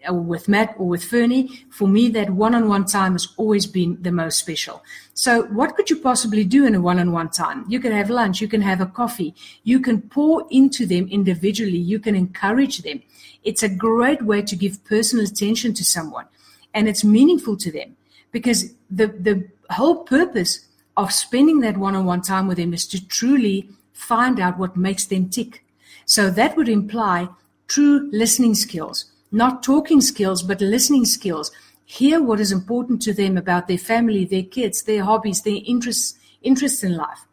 Uh, 0.08 0.14
with 0.14 0.48
Matt 0.48 0.76
or 0.78 0.88
with 0.88 1.04
Fernie, 1.04 1.66
for 1.70 1.88
me, 1.88 2.10
that 2.10 2.30
one-on-one 2.30 2.86
time 2.86 3.14
has 3.14 3.28
always 3.38 3.66
been 3.66 3.98
the 4.02 4.12
most 4.12 4.38
special. 4.38 4.84
So 5.14 5.44
what 5.44 5.76
could 5.76 5.90
you 5.90 5.98
possibly 5.98 6.44
do 6.44 6.66
in 6.66 6.76
a 6.76 6.82
one-on-one 6.82 7.30
time? 7.30 7.66
You 7.68 7.80
can 7.80 7.92
have 7.92 8.10
lunch, 8.10 8.42
you 8.42 8.48
can 8.48 8.62
have 8.62 8.82
a 8.82 8.86
coffee, 8.86 9.34
you 9.64 9.80
can 9.80 10.02
pour 10.02 10.46
into 10.52 10.86
them 10.86 11.08
individually, 11.08 11.78
you 11.78 12.00
can 12.00 12.16
encourage 12.16 12.80
them. 12.80 13.02
It's 13.44 13.64
a 13.64 13.70
great 13.70 14.22
way 14.22 14.42
to 14.42 14.56
give 14.56 14.84
personal 14.86 15.26
attention 15.26 15.74
to 15.76 15.86
someone 15.86 16.26
and 16.74 16.88
it's 16.88 17.04
meaningful 17.04 17.58
to 17.58 17.72
them 17.72 17.96
because 18.32 18.74
the, 18.92 19.08
the 19.08 19.48
whole 19.72 20.04
purpose 20.04 20.66
of 20.98 21.12
spending 21.12 21.62
that 21.62 21.78
one-on-one 21.78 22.22
time 22.22 22.48
with 22.48 22.58
them 22.58 22.74
is 22.74 22.86
to 22.88 23.08
truly 23.08 23.70
find 23.94 24.40
out 24.40 24.60
what 24.60 24.76
makes 24.76 25.06
them 25.06 25.30
tick. 25.30 25.64
So 26.06 26.30
that 26.30 26.56
would 26.58 26.70
imply 26.70 27.30
true 27.68 28.10
listening 28.12 28.56
skills 28.56 29.06
not 29.36 29.62
talking 29.62 30.00
skills, 30.00 30.42
but 30.42 30.62
listening 30.62 31.04
skills. 31.04 31.51
Hear 31.84 32.24
what 32.24 32.39
is 32.39 32.54
important 32.54 33.01
to 33.01 33.13
them 33.13 33.38
about 33.38 33.68
their 33.68 33.77
family, 33.77 34.24
their 34.24 34.44
kids, 34.44 34.84
their 34.84 35.04
hobbies, 35.04 35.42
their 35.42 35.60
interests, 35.65 36.18
interests 36.42 36.84
in 36.84 36.96
life. 36.96 37.27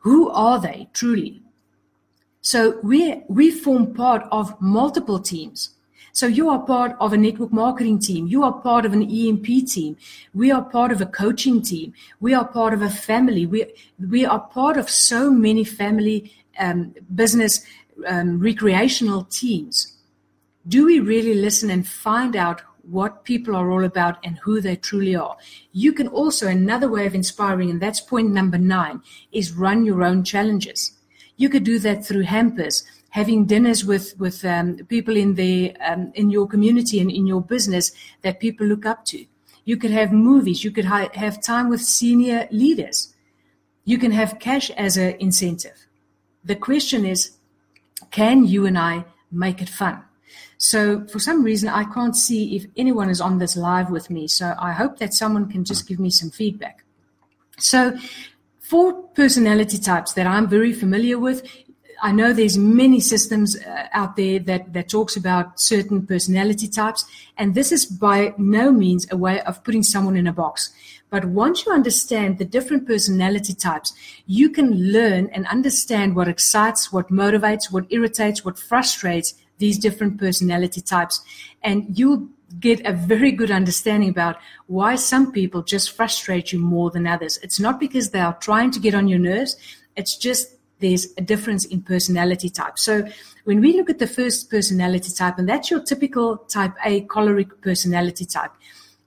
Who 0.00 0.28
are 0.28 0.60
they 0.60 0.88
truly? 0.92 1.40
So 2.42 2.78
we, 2.82 3.22
we 3.28 3.50
form 3.50 3.94
part 3.94 4.28
of 4.30 4.60
multiple 4.60 5.18
teams. 5.18 5.70
So 6.12 6.26
you 6.26 6.50
are 6.50 6.60
part 6.60 6.94
of 7.00 7.14
a 7.14 7.16
network 7.16 7.52
marketing 7.52 8.00
team. 8.00 8.26
You 8.26 8.44
are 8.44 8.52
part 8.52 8.84
of 8.84 8.92
an 8.92 9.02
EMP 9.02 9.46
team. 9.66 9.96
We 10.34 10.52
are 10.52 10.62
part 10.62 10.92
of 10.92 11.00
a 11.00 11.06
coaching 11.06 11.62
team. 11.62 11.94
We 12.20 12.34
are 12.34 12.46
part 12.46 12.74
of 12.74 12.82
a 12.82 12.90
family. 12.90 13.46
We, 13.46 13.72
we 13.98 14.26
are 14.26 14.40
part 14.40 14.76
of 14.76 14.90
so 14.90 15.30
many 15.30 15.64
family, 15.64 16.32
um, 16.58 16.94
business, 17.14 17.64
um, 18.06 18.38
recreational 18.38 19.24
teams 19.24 19.93
do 20.66 20.86
we 20.86 21.00
really 21.00 21.34
listen 21.34 21.70
and 21.70 21.86
find 21.86 22.36
out 22.36 22.62
what 22.90 23.24
people 23.24 23.56
are 23.56 23.70
all 23.70 23.84
about 23.84 24.18
and 24.24 24.38
who 24.38 24.60
they 24.60 24.76
truly 24.76 25.16
are. 25.16 25.36
You 25.72 25.92
can 25.92 26.08
also, 26.08 26.46
another 26.46 26.88
way 26.88 27.06
of 27.06 27.14
inspiring, 27.14 27.70
and 27.70 27.80
that's 27.80 28.00
point 28.00 28.30
number 28.30 28.58
nine, 28.58 29.02
is 29.32 29.52
run 29.52 29.84
your 29.84 30.02
own 30.02 30.24
challenges. 30.24 30.92
You 31.36 31.48
could 31.48 31.64
do 31.64 31.78
that 31.80 32.04
through 32.04 32.22
hampers, 32.22 32.84
having 33.10 33.46
dinners 33.46 33.84
with 33.84 34.14
with 34.18 34.44
um, 34.44 34.76
people 34.88 35.16
in 35.16 35.34
the 35.34 35.74
um, 35.78 36.12
in 36.14 36.30
your 36.30 36.46
community 36.46 37.00
and 37.00 37.10
in 37.10 37.26
your 37.26 37.40
business 37.40 37.92
that 38.22 38.40
people 38.40 38.66
look 38.66 38.86
up 38.86 39.04
to. 39.06 39.24
You 39.64 39.76
could 39.76 39.90
have 39.90 40.12
movies. 40.12 40.62
You 40.62 40.70
could 40.70 40.84
ha- 40.84 41.08
have 41.14 41.42
time 41.42 41.68
with 41.70 41.80
senior 41.80 42.46
leaders. 42.50 43.14
You 43.84 43.98
can 43.98 44.12
have 44.12 44.38
cash 44.38 44.70
as 44.70 44.96
an 44.96 45.16
incentive. 45.18 45.86
The 46.44 46.56
question 46.56 47.04
is, 47.04 47.32
can 48.10 48.44
you 48.44 48.66
and 48.66 48.78
I 48.78 49.04
make 49.32 49.60
it 49.60 49.68
fun? 49.68 50.04
So 50.58 51.06
for 51.06 51.18
some 51.18 51.42
reason, 51.42 51.68
I 51.68 51.84
can't 51.84 52.16
see 52.16 52.56
if 52.56 52.66
anyone 52.76 53.10
is 53.10 53.20
on 53.20 53.38
this 53.38 53.56
live 53.56 53.90
with 53.90 54.10
me. 54.10 54.28
So 54.28 54.54
I 54.58 54.72
hope 54.72 54.98
that 54.98 55.14
someone 55.14 55.50
can 55.50 55.64
just 55.64 55.86
give 55.88 55.98
me 55.98 56.10
some 56.10 56.30
feedback. 56.30 56.84
So 57.58 57.96
four 58.60 59.02
personality 59.14 59.78
types 59.78 60.12
that 60.14 60.26
I'm 60.26 60.48
very 60.48 60.72
familiar 60.72 61.18
with. 61.18 61.46
I 62.02 62.12
know 62.12 62.32
there's 62.32 62.58
many 62.58 63.00
systems 63.00 63.56
uh, 63.56 63.86
out 63.92 64.16
there 64.16 64.38
that, 64.40 64.72
that 64.72 64.88
talks 64.88 65.16
about 65.16 65.60
certain 65.60 66.06
personality 66.06 66.68
types, 66.68 67.04
and 67.38 67.54
this 67.54 67.72
is 67.72 67.86
by 67.86 68.34
no 68.36 68.72
means 68.72 69.06
a 69.10 69.16
way 69.16 69.40
of 69.42 69.62
putting 69.64 69.82
someone 69.82 70.16
in 70.16 70.26
a 70.26 70.32
box. 70.32 70.74
But 71.08 71.26
once 71.26 71.64
you 71.64 71.72
understand 71.72 72.38
the 72.38 72.44
different 72.44 72.86
personality 72.86 73.54
types, 73.54 73.94
you 74.26 74.50
can 74.50 74.92
learn 74.92 75.30
and 75.32 75.46
understand 75.46 76.16
what 76.16 76.26
excites, 76.26 76.92
what 76.92 77.10
motivates, 77.10 77.70
what 77.70 77.86
irritates, 77.90 78.44
what 78.44 78.58
frustrates 78.58 79.34
these 79.58 79.78
different 79.78 80.18
personality 80.18 80.80
types. 80.80 81.22
And 81.62 81.98
you'll 81.98 82.28
get 82.60 82.84
a 82.86 82.92
very 82.92 83.32
good 83.32 83.50
understanding 83.50 84.08
about 84.08 84.36
why 84.66 84.94
some 84.96 85.32
people 85.32 85.62
just 85.62 85.90
frustrate 85.90 86.52
you 86.52 86.58
more 86.58 86.90
than 86.90 87.06
others. 87.06 87.38
It's 87.42 87.60
not 87.60 87.80
because 87.80 88.10
they 88.10 88.20
are 88.20 88.36
trying 88.40 88.70
to 88.72 88.80
get 88.80 88.94
on 88.94 89.08
your 89.08 89.18
nerves. 89.18 89.56
It's 89.96 90.16
just 90.16 90.56
there's 90.80 91.08
a 91.16 91.20
difference 91.20 91.64
in 91.64 91.82
personality 91.82 92.48
type. 92.48 92.78
So 92.78 93.06
when 93.44 93.60
we 93.60 93.76
look 93.76 93.90
at 93.90 93.98
the 93.98 94.06
first 94.06 94.50
personality 94.50 95.12
type, 95.12 95.38
and 95.38 95.48
that's 95.48 95.70
your 95.70 95.80
typical 95.80 96.36
type 96.36 96.74
A 96.84 97.02
choleric 97.02 97.60
personality 97.62 98.24
type, 98.24 98.52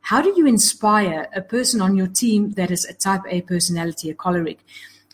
how 0.02 0.22
do 0.22 0.34
you 0.38 0.48
inspire 0.48 1.28
a 1.36 1.42
person 1.42 1.82
on 1.82 1.96
your 1.96 2.08
team 2.08 2.52
that 2.52 2.72
is 2.72 2.86
a 2.86 2.94
type 2.94 3.22
A 3.30 3.42
personality, 3.42 4.10
a 4.10 4.14
choleric? 4.14 4.60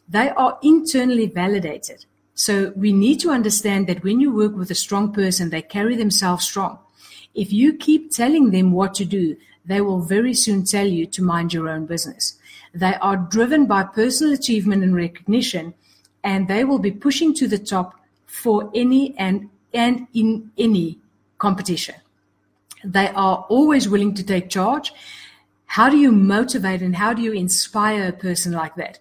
They 0.07 0.29
are 0.29 0.59
internally 0.61 1.27
validated. 1.27 2.05
So 2.35 2.73
we 2.75 2.91
need 2.91 3.19
to 3.21 3.29
understand 3.29 3.87
that 3.87 4.03
when 4.03 4.19
you 4.19 4.33
work 4.33 4.55
with 4.55 4.71
a 4.71 4.75
strong 4.75 5.13
person, 5.13 5.49
they 5.49 5.61
carry 5.61 5.95
themselves 5.95 6.45
strong. 6.45 6.79
If 7.35 7.51
you 7.51 7.73
keep 7.73 8.11
telling 8.11 8.51
them 8.51 8.71
what 8.71 8.93
to 8.95 9.05
do, 9.05 9.37
they 9.65 9.81
will 9.81 10.01
very 10.01 10.33
soon 10.33 10.63
tell 10.63 10.85
you 10.85 11.05
to 11.07 11.23
mind 11.23 11.53
your 11.53 11.69
own 11.69 11.85
business. 11.85 12.37
They 12.73 12.95
are 12.95 13.17
driven 13.17 13.65
by 13.65 13.83
personal 13.83 14.33
achievement 14.33 14.83
and 14.83 14.95
recognition, 14.95 15.73
and 16.23 16.47
they 16.47 16.63
will 16.63 16.79
be 16.79 16.91
pushing 16.91 17.33
to 17.35 17.47
the 17.47 17.59
top 17.59 17.99
for 18.25 18.71
any 18.73 19.17
and, 19.17 19.49
and 19.73 20.07
in 20.13 20.51
any 20.57 20.99
competition. 21.37 21.95
They 22.83 23.09
are 23.09 23.45
always 23.47 23.87
willing 23.87 24.13
to 24.15 24.23
take 24.23 24.49
charge. 24.49 24.91
How 25.65 25.89
do 25.89 25.97
you 25.97 26.11
motivate 26.11 26.81
and 26.81 26.95
how 26.95 27.13
do 27.13 27.21
you 27.21 27.31
inspire 27.31 28.07
a 28.07 28.11
person 28.11 28.51
like 28.51 28.75
that? 28.75 28.99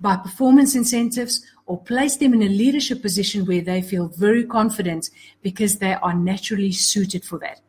By 0.00 0.16
performance 0.16 0.74
incentives 0.74 1.46
or 1.66 1.80
place 1.80 2.16
them 2.16 2.34
in 2.34 2.42
a 2.42 2.48
leadership 2.48 3.02
position 3.02 3.46
where 3.46 3.60
they 3.60 3.82
feel 3.82 4.08
very 4.08 4.44
confident 4.44 5.10
because 5.42 5.78
they 5.78 5.94
are 5.94 6.14
naturally 6.14 6.72
suited 6.72 7.24
for 7.24 7.38
that. 7.38 7.60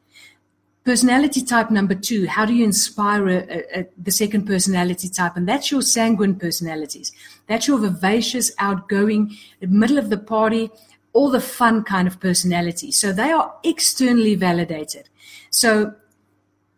Personality 0.84 1.42
type 1.42 1.72
number 1.72 1.96
two, 1.96 2.28
how 2.28 2.46
do 2.46 2.54
you 2.54 2.66
inspire 2.66 3.30
a, 3.30 3.38
a, 3.38 3.80
a, 3.80 3.88
the 3.98 4.12
second 4.12 4.46
personality 4.46 5.08
type? 5.08 5.38
And 5.38 5.48
that's 5.48 5.72
your 5.72 5.82
sanguine 5.82 6.36
personalities. 6.36 7.14
That's 7.48 7.68
your 7.70 7.78
vivacious, 7.78 8.52
outgoing, 8.60 9.38
middle 9.62 9.98
of 9.98 10.10
the 10.10 10.18
party, 10.18 10.70
all 11.14 11.30
the 11.30 11.40
fun 11.40 11.84
kind 11.84 12.06
of 12.08 12.20
personality. 12.20 12.92
So 12.92 13.14
they 13.14 13.32
are 13.32 13.56
externally 13.64 14.36
validated. 14.36 15.08
So 15.52 15.96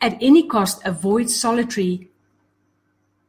at 0.01 0.17
any 0.21 0.47
cost, 0.47 0.85
avoid 0.85 1.31
solitary 1.31 2.09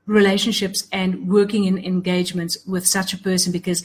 relationships 0.07 0.87
and 0.93 1.29
working 1.29 1.65
in 1.65 1.79
engagements 1.79 2.57
with 2.67 2.87
such 2.87 3.13
a 3.13 3.19
person 3.19 3.53
because 3.53 3.85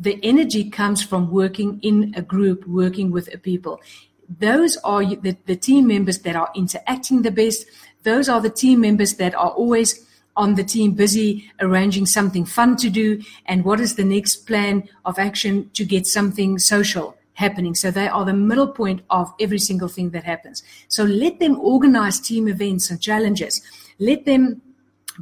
the 0.00 0.18
energy 0.22 0.70
comes 0.70 1.02
from 1.02 1.30
working 1.30 1.80
in 1.82 2.14
a 2.16 2.22
group, 2.22 2.66
working 2.66 3.10
with 3.10 3.32
a 3.34 3.38
people. 3.38 3.80
Those 4.28 4.76
are 4.78 5.04
the, 5.04 5.36
the 5.46 5.56
team 5.56 5.88
members 5.88 6.18
that 6.20 6.36
are 6.36 6.50
interacting 6.54 7.22
the 7.22 7.30
best. 7.30 7.66
Those 8.04 8.28
are 8.28 8.40
the 8.40 8.50
team 8.50 8.80
members 8.80 9.14
that 9.14 9.34
are 9.34 9.50
always 9.50 10.06
on 10.36 10.54
the 10.54 10.64
team 10.64 10.92
busy 10.92 11.50
arranging 11.60 12.06
something 12.06 12.44
fun 12.44 12.76
to 12.76 12.90
do 12.90 13.22
and 13.46 13.64
what 13.64 13.80
is 13.80 13.94
the 13.96 14.04
next 14.04 14.46
plan 14.46 14.88
of 15.04 15.18
action 15.18 15.70
to 15.72 15.84
get 15.84 16.06
something 16.06 16.58
social 16.58 17.16
happening. 17.32 17.74
So 17.74 17.90
they 17.90 18.08
are 18.08 18.24
the 18.24 18.32
middle 18.32 18.68
point 18.68 19.02
of 19.10 19.32
every 19.40 19.58
single 19.58 19.88
thing 19.88 20.10
that 20.10 20.24
happens. 20.24 20.62
So 20.88 21.04
let 21.04 21.38
them 21.38 21.58
organize 21.60 22.20
team 22.20 22.48
events 22.48 22.90
and 22.90 23.00
challenges. 23.00 23.62
Let 23.98 24.24
them 24.24 24.62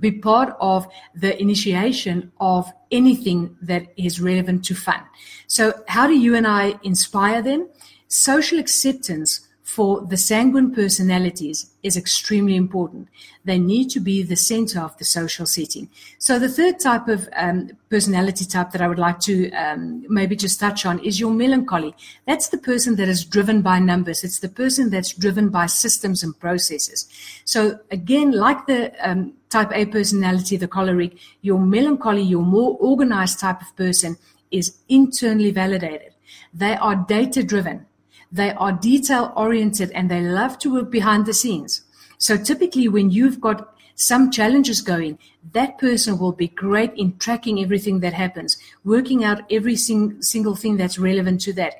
be 0.00 0.10
part 0.10 0.56
of 0.60 0.86
the 1.14 1.40
initiation 1.40 2.32
of 2.40 2.70
anything 2.90 3.56
that 3.62 3.86
is 3.96 4.20
relevant 4.20 4.64
to 4.66 4.74
fun. 4.74 5.02
So 5.46 5.72
how 5.88 6.06
do 6.06 6.14
you 6.14 6.34
and 6.34 6.46
I 6.46 6.78
inspire 6.82 7.42
them? 7.42 7.68
Social 8.08 8.58
acceptance 8.58 9.48
for 9.64 10.02
the 10.02 10.16
sanguine 10.18 10.74
personalities 10.74 11.70
is 11.82 11.96
extremely 11.96 12.54
important. 12.54 13.08
They 13.46 13.58
need 13.58 13.88
to 13.90 14.00
be 14.00 14.22
the 14.22 14.36
center 14.36 14.78
of 14.78 14.96
the 14.98 15.06
social 15.06 15.46
setting. 15.46 15.88
So 16.18 16.38
the 16.38 16.50
third 16.50 16.78
type 16.78 17.08
of 17.08 17.30
um, 17.34 17.70
personality 17.88 18.44
type 18.44 18.72
that 18.72 18.82
I 18.82 18.88
would 18.88 18.98
like 18.98 19.20
to 19.20 19.50
um, 19.52 20.04
maybe 20.06 20.36
just 20.36 20.60
touch 20.60 20.84
on 20.84 20.98
is 20.98 21.18
your 21.18 21.30
melancholy. 21.30 21.94
That's 22.26 22.50
the 22.50 22.58
person 22.58 22.96
that 22.96 23.08
is 23.08 23.24
driven 23.24 23.62
by 23.62 23.78
numbers. 23.78 24.22
It's 24.22 24.38
the 24.38 24.50
person 24.50 24.90
that's 24.90 25.14
driven 25.14 25.48
by 25.48 25.64
systems 25.66 26.22
and 26.22 26.38
processes. 26.38 27.08
So 27.46 27.80
again, 27.90 28.32
like 28.32 28.66
the 28.66 28.92
um, 29.00 29.32
type 29.48 29.72
A 29.72 29.86
personality, 29.86 30.58
the 30.58 30.68
choleric, 30.68 31.16
your 31.40 31.58
melancholy, 31.58 32.22
your 32.22 32.42
more 32.42 32.76
organized 32.80 33.40
type 33.40 33.62
of 33.62 33.74
person 33.76 34.18
is 34.50 34.76
internally 34.90 35.52
validated. 35.52 36.12
They 36.52 36.76
are 36.76 36.96
data 36.96 37.42
driven. 37.42 37.86
They 38.34 38.50
are 38.50 38.72
detail 38.72 39.32
oriented 39.36 39.92
and 39.92 40.10
they 40.10 40.20
love 40.20 40.58
to 40.58 40.74
work 40.74 40.90
behind 40.90 41.24
the 41.24 41.32
scenes. 41.32 41.82
So 42.18 42.36
typically 42.36 42.88
when 42.88 43.12
you've 43.12 43.40
got 43.40 43.76
some 43.94 44.32
challenges 44.32 44.80
going, 44.80 45.20
that 45.52 45.78
person 45.78 46.18
will 46.18 46.32
be 46.32 46.48
great 46.48 46.92
in 46.94 47.16
tracking 47.18 47.60
everything 47.60 48.00
that 48.00 48.12
happens, 48.12 48.58
working 48.82 49.22
out 49.22 49.42
every 49.52 49.76
sing- 49.76 50.20
single 50.20 50.56
thing 50.56 50.76
that's 50.76 50.98
relevant 50.98 51.42
to 51.42 51.52
that. 51.52 51.74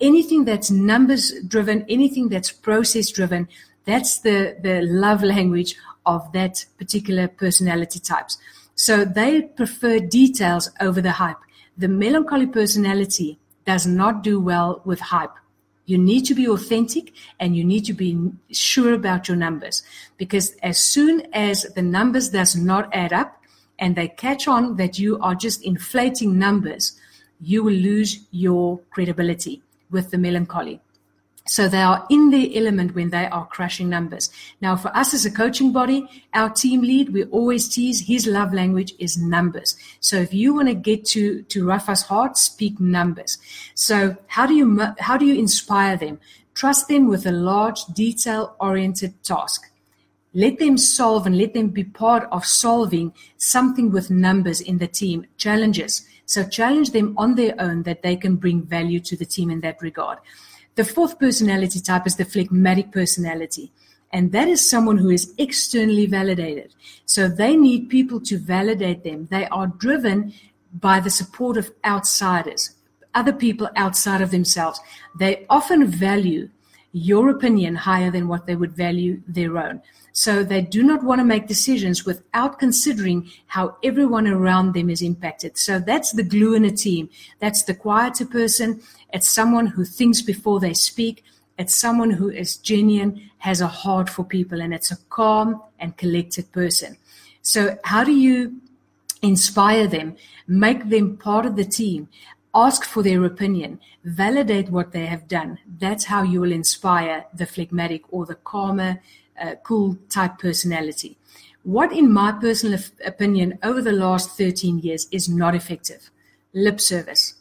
Anything 0.00 0.44
that's 0.44 0.70
numbers 0.70 1.32
driven, 1.48 1.84
anything 1.88 2.28
that's 2.28 2.52
process 2.52 3.10
driven, 3.10 3.48
that's 3.84 4.20
the, 4.20 4.56
the 4.62 4.82
love 4.82 5.24
language 5.24 5.74
of 6.04 6.30
that 6.32 6.66
particular 6.78 7.26
personality 7.26 7.98
types. 7.98 8.38
So 8.76 9.04
they 9.04 9.42
prefer 9.42 9.98
details 9.98 10.70
over 10.80 11.00
the 11.00 11.12
hype. 11.12 11.38
The 11.76 11.88
melancholy 11.88 12.46
personality 12.46 13.40
does 13.64 13.88
not 13.88 14.22
do 14.22 14.38
well 14.38 14.82
with 14.84 15.00
hype. 15.00 15.34
You 15.86 15.98
need 15.98 16.24
to 16.26 16.34
be 16.34 16.48
authentic 16.48 17.12
and 17.38 17.56
you 17.56 17.64
need 17.64 17.84
to 17.86 17.92
be 17.92 18.32
sure 18.50 18.92
about 18.92 19.28
your 19.28 19.36
numbers 19.36 19.82
because 20.16 20.50
as 20.62 20.78
soon 20.78 21.26
as 21.32 21.62
the 21.74 21.82
numbers 21.82 22.30
does 22.30 22.56
not 22.56 22.94
add 22.94 23.12
up 23.12 23.40
and 23.78 23.94
they 23.94 24.08
catch 24.08 24.48
on 24.48 24.76
that 24.76 24.98
you 24.98 25.18
are 25.20 25.34
just 25.34 25.62
inflating 25.62 26.38
numbers, 26.38 27.00
you 27.40 27.62
will 27.62 27.74
lose 27.74 28.26
your 28.30 28.80
credibility 28.90 29.62
with 29.90 30.10
the 30.10 30.18
melancholy. 30.18 30.80
So 31.48 31.68
they 31.68 31.80
are 31.80 32.04
in 32.10 32.30
their 32.30 32.48
element 32.54 32.94
when 32.94 33.10
they 33.10 33.26
are 33.26 33.46
crushing 33.46 33.88
numbers. 33.88 34.30
Now, 34.60 34.74
for 34.74 34.94
us 34.96 35.14
as 35.14 35.24
a 35.24 35.30
coaching 35.30 35.72
body, 35.72 36.08
our 36.34 36.50
team 36.50 36.80
lead, 36.80 37.10
we 37.10 37.24
always 37.24 37.68
tease 37.68 38.00
his 38.00 38.26
love 38.26 38.52
language 38.52 38.94
is 38.98 39.16
numbers. 39.16 39.76
So 40.00 40.16
if 40.16 40.34
you 40.34 40.54
want 40.54 40.68
to 40.68 40.74
get 40.74 41.04
to, 41.06 41.42
to 41.42 41.66
Rafa's 41.66 42.02
heart, 42.02 42.36
speak 42.36 42.80
numbers. 42.80 43.38
So 43.74 44.16
how 44.26 44.46
do 44.46 44.54
you, 44.54 44.80
how 44.98 45.16
do 45.16 45.24
you 45.24 45.38
inspire 45.38 45.96
them? 45.96 46.18
Trust 46.54 46.88
them 46.88 47.06
with 47.06 47.26
a 47.26 47.32
large 47.32 47.84
detail 47.86 48.56
oriented 48.58 49.22
task. 49.22 49.70
Let 50.34 50.58
them 50.58 50.76
solve 50.76 51.26
and 51.26 51.38
let 51.38 51.54
them 51.54 51.68
be 51.68 51.84
part 51.84 52.28
of 52.32 52.44
solving 52.44 53.14
something 53.36 53.90
with 53.90 54.10
numbers 54.10 54.60
in 54.60 54.78
the 54.78 54.86
team, 54.86 55.26
challenges. 55.38 56.06
So 56.26 56.44
challenge 56.44 56.90
them 56.90 57.14
on 57.16 57.36
their 57.36 57.54
own 57.58 57.84
that 57.84 58.02
they 58.02 58.16
can 58.16 58.36
bring 58.36 58.62
value 58.62 59.00
to 59.00 59.16
the 59.16 59.24
team 59.24 59.48
in 59.48 59.60
that 59.60 59.80
regard. 59.80 60.18
The 60.76 60.84
fourth 60.84 61.18
personality 61.18 61.80
type 61.80 62.06
is 62.06 62.16
the 62.16 62.24
phlegmatic 62.24 62.92
personality. 62.92 63.72
And 64.12 64.30
that 64.32 64.48
is 64.48 64.68
someone 64.68 64.98
who 64.98 65.10
is 65.10 65.34
externally 65.38 66.06
validated. 66.06 66.74
So 67.06 67.28
they 67.28 67.56
need 67.56 67.88
people 67.88 68.20
to 68.20 68.38
validate 68.38 69.02
them. 69.02 69.26
They 69.30 69.46
are 69.46 69.66
driven 69.66 70.32
by 70.72 71.00
the 71.00 71.10
support 71.10 71.56
of 71.56 71.72
outsiders, 71.84 72.74
other 73.14 73.32
people 73.32 73.68
outside 73.74 74.20
of 74.20 74.30
themselves. 74.30 74.78
They 75.18 75.46
often 75.50 75.86
value 75.86 76.50
your 76.96 77.28
opinion 77.28 77.74
higher 77.74 78.10
than 78.10 78.26
what 78.26 78.46
they 78.46 78.56
would 78.56 78.72
value 78.72 79.20
their 79.28 79.58
own. 79.58 79.82
So 80.12 80.42
they 80.42 80.62
do 80.62 80.82
not 80.82 81.04
want 81.04 81.18
to 81.18 81.26
make 81.26 81.46
decisions 81.46 82.06
without 82.06 82.58
considering 82.58 83.30
how 83.48 83.76
everyone 83.84 84.26
around 84.26 84.72
them 84.72 84.88
is 84.88 85.02
impacted. 85.02 85.58
So 85.58 85.78
that's 85.78 86.12
the 86.12 86.22
glue 86.22 86.54
in 86.54 86.64
a 86.64 86.70
team. 86.70 87.10
That's 87.38 87.64
the 87.64 87.74
quieter 87.74 88.24
person. 88.24 88.80
It's 89.12 89.28
someone 89.28 89.66
who 89.66 89.84
thinks 89.84 90.22
before 90.22 90.58
they 90.58 90.72
speak. 90.72 91.22
It's 91.58 91.74
someone 91.74 92.12
who 92.12 92.30
is 92.30 92.56
genuine, 92.56 93.30
has 93.38 93.60
a 93.60 93.68
heart 93.68 94.08
for 94.08 94.24
people, 94.24 94.62
and 94.62 94.72
it's 94.72 94.90
a 94.90 94.96
calm 95.10 95.62
and 95.78 95.98
collected 95.98 96.50
person. 96.50 96.96
So 97.42 97.78
how 97.84 98.04
do 98.04 98.12
you 98.12 98.58
inspire 99.20 99.86
them, 99.86 100.16
make 100.46 100.88
them 100.88 101.18
part 101.18 101.44
of 101.44 101.56
the 101.56 101.64
team, 101.64 102.08
ask 102.56 102.86
for 102.86 103.02
their 103.02 103.22
opinion, 103.24 103.78
validate 104.02 104.70
what 104.70 104.92
they 104.92 105.04
have 105.04 105.28
done. 105.28 105.58
That's 105.78 106.06
how 106.06 106.22
you 106.22 106.40
will 106.40 106.52
inspire 106.52 107.26
the 107.34 107.44
phlegmatic 107.44 108.02
or 108.08 108.24
the 108.24 108.36
calmer, 108.36 109.02
uh, 109.40 109.56
cool 109.62 109.98
type 110.08 110.38
personality. 110.38 111.18
What, 111.62 111.92
in 111.92 112.10
my 112.10 112.32
personal 112.32 112.80
opinion, 113.04 113.58
over 113.62 113.82
the 113.82 113.92
last 113.92 114.38
13 114.38 114.78
years 114.78 115.06
is 115.10 115.28
not 115.28 115.54
effective 115.54 116.10
lip 116.54 116.80
service, 116.80 117.34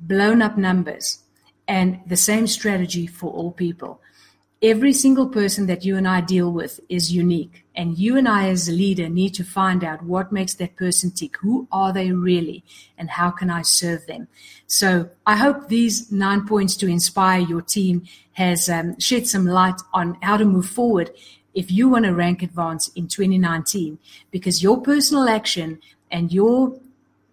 blown 0.00 0.40
up 0.40 0.56
numbers, 0.56 1.18
and 1.68 2.00
the 2.06 2.16
same 2.16 2.46
strategy 2.46 3.06
for 3.06 3.30
all 3.30 3.52
people 3.52 4.00
every 4.62 4.92
single 4.92 5.26
person 5.26 5.66
that 5.66 5.84
you 5.84 5.96
and 5.96 6.06
I 6.06 6.20
deal 6.20 6.52
with 6.52 6.78
is 6.88 7.12
unique. 7.12 7.64
And 7.74 7.98
you 7.98 8.16
and 8.16 8.28
I, 8.28 8.48
as 8.48 8.68
a 8.68 8.72
leader, 8.72 9.08
need 9.08 9.34
to 9.34 9.44
find 9.44 9.82
out 9.82 10.04
what 10.04 10.30
makes 10.30 10.54
that 10.54 10.76
person 10.76 11.10
tick. 11.10 11.36
Who 11.38 11.66
are 11.72 11.92
they 11.92 12.12
really? 12.12 12.62
And 12.96 13.10
how 13.10 13.30
can 13.30 13.50
I 13.50 13.62
serve 13.62 14.06
them? 14.06 14.28
So 14.66 15.10
I 15.26 15.36
hope 15.36 15.68
these 15.68 16.12
nine 16.12 16.46
points 16.46 16.76
to 16.76 16.86
inspire 16.86 17.40
your 17.40 17.62
team 17.62 18.04
has 18.34 18.68
um, 18.68 18.98
shed 19.00 19.26
some 19.26 19.46
light 19.46 19.80
on 19.92 20.16
how 20.22 20.36
to 20.36 20.44
move 20.44 20.66
forward 20.66 21.10
if 21.54 21.70
you 21.70 21.88
want 21.88 22.04
to 22.04 22.14
rank 22.14 22.42
advance 22.42 22.88
in 22.94 23.08
2019, 23.08 23.98
because 24.30 24.62
your 24.62 24.80
personal 24.80 25.28
action 25.28 25.80
and 26.10 26.32
your 26.32 26.78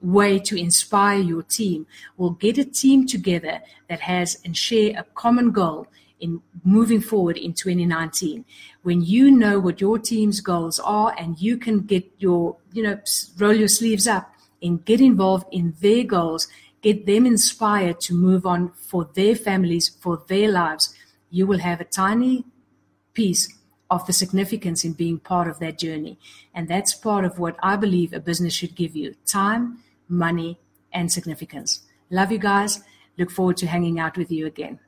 way 0.02 0.40
to 0.40 0.58
inspire 0.58 1.20
your 1.20 1.44
team 1.44 1.86
will 2.18 2.32
get 2.32 2.58
a 2.58 2.66
team 2.66 3.06
together 3.06 3.62
that 3.88 4.00
has 4.02 4.40
and 4.44 4.58
share 4.58 4.98
a 4.98 5.04
common 5.14 5.52
goal 5.52 5.88
in 6.20 6.42
moving 6.64 7.02
forward 7.02 7.38
in 7.38 7.54
2019 7.54 8.46
when 8.84 9.02
you 9.02 9.32
know 9.32 9.60
what 9.60 9.82
your 9.82 9.98
team's 9.98 10.42
goals 10.42 10.80
are 10.80 11.16
and 11.18 11.40
you 11.40 11.58
can 11.58 11.80
get 11.82 12.06
your 12.18 12.58
you 12.74 12.84
know 12.84 13.00
roll 13.38 13.54
your 13.54 13.68
sleeves 13.68 14.08
up 14.08 14.34
and 14.62 14.84
get 14.86 15.00
involved 15.00 15.46
in 15.52 15.74
their 15.82 16.04
goals 16.04 16.48
get 16.82 17.06
them 17.06 17.26
inspired 17.26 18.00
to 18.00 18.14
move 18.14 18.46
on 18.46 18.72
for 18.74 19.10
their 19.14 19.36
families 19.36 19.90
for 19.90 20.24
their 20.28 20.52
lives 20.52 20.94
you 21.30 21.46
will 21.48 21.60
have 21.60 21.80
a 21.80 21.86
tiny 21.86 22.46
piece 23.14 23.54
of 23.90 24.06
the 24.06 24.14
significance 24.14 24.84
in 24.84 24.94
being 24.94 25.20
part 25.20 25.48
of 25.48 25.60
that 25.60 25.80
journey. 25.80 26.20
And 26.54 26.68
that's 26.68 26.94
part 26.94 27.26
of 27.26 27.40
what 27.40 27.56
i 27.62 27.76
believe 27.76 28.14
a 28.14 28.20
business 28.20 28.54
should 28.54 28.76
give 28.76 28.96
you 28.96 29.16
time 29.26 29.80
money 30.08 30.60
and 30.92 31.12
significance. 31.12 31.82
Love 32.10 32.32
you 32.32 32.40
guys. 32.40 32.82
Look 33.18 33.32
forward 33.32 33.58
to 33.58 33.68
hanging 33.68 34.00
out 34.00 34.18
with 34.18 34.32
you 34.32 34.48
again 34.48 34.80